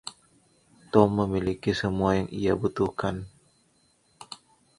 Tom 0.91 1.09
memiliki 1.21 1.71
semua 1.81 2.09
yang 2.19 2.29
ia 2.41 2.53
butuhkan. 2.61 3.15